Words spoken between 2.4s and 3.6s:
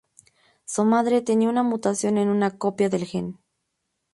copia del gen.